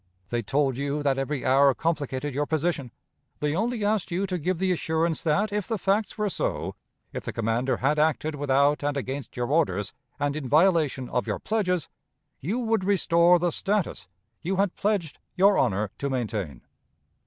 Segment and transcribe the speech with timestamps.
[0.29, 2.89] They told you that every hour complicated your position.
[3.39, 6.73] They only asked you to give the assurance that, if the facts were so
[7.13, 11.37] if the commander had acted without and against your orders, and in violation of your
[11.37, 11.87] pledges
[12.39, 14.07] you would restore the status
[14.41, 16.61] you had pledged your honor to maintain.